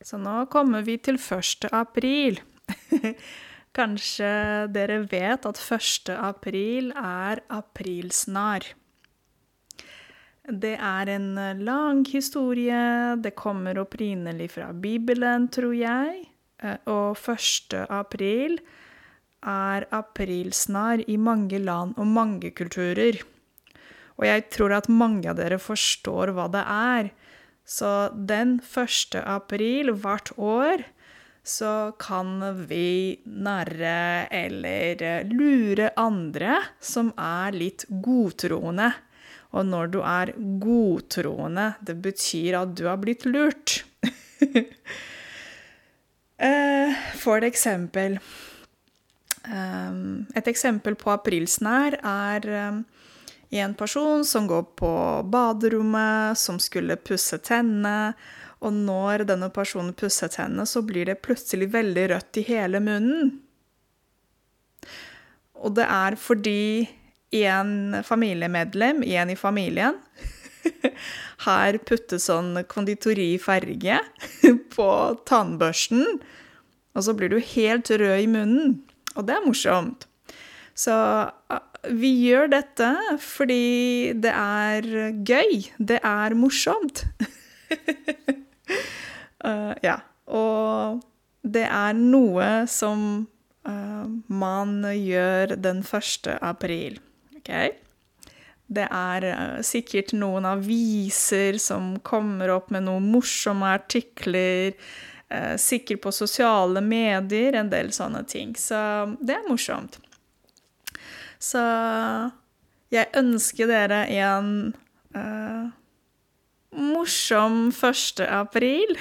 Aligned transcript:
Så 0.00 0.16
nå 0.16 0.46
kommer 0.48 0.84
vi 0.86 0.96
til 1.02 1.18
1. 1.20 1.68
april. 1.76 2.40
Kanskje 3.78 4.30
dere 4.72 5.02
vet 5.10 5.44
at 5.46 5.60
1. 5.60 6.12
april 6.16 6.88
er 6.96 7.42
aprilsnarr. 7.52 8.64
Det 10.50 10.72
er 10.74 11.10
en 11.14 11.28
lang 11.62 12.00
historie. 12.08 12.80
Det 13.20 13.36
kommer 13.36 13.78
opprinnelig 13.82 14.50
fra 14.56 14.72
Bibelen, 14.72 15.50
tror 15.52 15.76
jeg. 15.76 16.24
Eh, 16.64 16.80
og 16.88 17.20
1. 17.20 17.76
april 17.92 18.56
er 19.46 19.86
aprilsnarr 19.94 21.04
i 21.08 21.16
mange 21.20 21.60
land 21.60 21.94
og 22.00 22.08
mange 22.08 22.50
kulturer. 22.56 23.20
Og 24.16 24.26
jeg 24.26 24.48
tror 24.52 24.80
at 24.80 24.88
mange 24.88 25.28
av 25.30 25.38
dere 25.38 25.60
forstår 25.60 26.32
hva 26.36 26.48
det 26.52 26.64
er. 26.64 27.12
Så 27.70 27.90
den 28.12 28.56
1. 28.58 29.20
april 29.22 29.92
hvert 30.02 30.32
år 30.34 30.82
så 31.46 31.92
kan 32.02 32.40
vi 32.68 33.20
narre 33.24 34.26
eller 34.34 35.24
lure 35.30 35.92
andre 35.98 36.58
som 36.82 37.12
er 37.14 37.54
litt 37.54 37.86
godtroende. 38.02 38.90
Og 39.54 39.66
når 39.66 39.94
du 39.94 40.00
er 40.02 40.34
godtroende, 40.62 41.72
det 41.82 41.96
betyr 42.02 42.58
at 42.60 42.74
du 42.74 42.84
har 42.90 43.00
blitt 43.02 43.28
lurt. 43.28 43.80
Eh, 46.40 46.94
for 47.20 47.44
eksempel 47.44 48.14
eh, 48.16 49.96
Et 50.40 50.46
eksempel 50.48 50.94
på 50.96 51.10
aprilsnær 51.12 51.98
er 52.00 52.46
eh, 53.50 53.64
en 53.64 53.74
person 53.74 54.24
som 54.24 54.46
går 54.46 54.62
på 54.78 54.92
baderommet, 55.32 56.38
som 56.38 56.58
skulle 56.58 56.96
pusse 56.96 57.38
tennene. 57.38 58.14
Og 58.60 58.72
når 58.76 59.24
denne 59.28 59.48
personen 59.50 59.94
pusser 59.96 60.28
tennene, 60.28 60.66
så 60.68 60.82
blir 60.84 61.08
det 61.08 61.22
plutselig 61.24 61.70
veldig 61.72 62.08
rødt 62.12 62.40
i 62.42 62.46
hele 62.50 62.80
munnen. 62.84 63.38
Og 65.60 65.74
det 65.76 65.86
er 65.88 66.16
fordi 66.16 66.88
en 67.40 68.02
familiemedlem, 68.04 69.02
en 69.02 69.30
i 69.30 69.36
familien, 69.36 69.96
har 71.46 71.78
puttet 71.88 72.20
sånn 72.20 72.52
konditorifarge 72.68 73.98
på 74.76 74.90
tannbørsten. 75.28 76.20
Og 76.96 77.06
så 77.06 77.14
blir 77.16 77.32
du 77.32 77.38
helt 77.54 77.90
rød 77.90 78.26
i 78.26 78.30
munnen. 78.30 78.78
Og 79.16 79.26
det 79.26 79.36
er 79.36 79.46
morsomt. 79.46 80.06
Så 80.76 80.94
vi 81.88 82.10
gjør 82.26 82.50
dette 82.52 82.88
fordi 83.22 84.12
det 84.20 84.32
er 84.34 84.86
gøy. 85.26 85.60
Det 85.78 86.00
er 86.04 86.36
morsomt. 86.36 87.04
uh, 89.44 89.74
ja. 89.88 90.00
Og 90.30 91.00
det 91.42 91.66
er 91.66 91.96
noe 91.96 92.48
som 92.70 93.06
uh, 93.68 94.08
man 94.28 94.82
gjør 94.84 95.56
den 95.56 95.84
1. 95.84 96.34
april. 96.40 97.00
Okay? 97.40 97.72
Det 98.70 98.86
er 98.86 99.30
uh, 99.30 99.62
sikkert 99.66 100.12
noen 100.12 100.46
aviser 100.50 101.58
som 101.62 101.94
kommer 102.04 102.52
opp 102.58 102.70
med 102.74 102.86
noen 102.90 103.08
morsomme 103.12 103.72
artikler. 103.80 104.76
sikkert 105.62 106.00
på 106.02 106.10
sosiale 106.10 106.80
medier, 106.82 107.54
en 107.54 107.68
del 107.70 107.92
sånne 107.94 108.24
ting. 108.26 108.56
Så 108.58 108.74
det 109.22 109.36
er 109.36 109.44
morsomt. 109.46 110.00
Så 111.40 111.62
jeg 112.92 113.08
ønsker 113.16 113.70
dere 113.70 114.02
en 114.12 114.50
uh, 115.16 115.70
morsom 116.76 117.70
1. 117.72 118.22
april. 118.28 118.98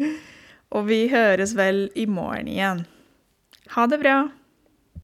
Og 0.74 0.88
vi 0.88 1.06
høres 1.12 1.54
vel 1.56 1.86
i 1.94 2.06
morgen 2.10 2.48
igjen. 2.50 2.84
Ha 3.76 3.86
det 3.90 4.00
bra. 4.02 4.16